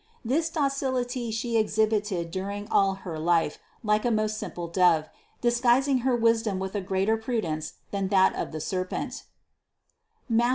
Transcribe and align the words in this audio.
This 0.25 0.49
docility 0.49 1.29
She 1.29 1.57
exhibited 1.57 2.31
during 2.31 2.67
all 2.71 2.95
her 3.05 3.19
life 3.19 3.59
like 3.83 4.03
a 4.03 4.09
most 4.09 4.39
simple 4.39 4.67
dove, 4.67 5.07
disguising 5.41 5.99
her 5.99 6.15
wisdom 6.15 6.57
with 6.57 6.73
a 6.73 6.81
greater 6.81 7.19
pru 7.19 7.39
dence 7.43 7.73
than 7.91 8.07
that 8.07 8.33
of 8.35 8.51
the 8.51 8.59
serpent 8.61 9.25
(Matth. 10.27 10.49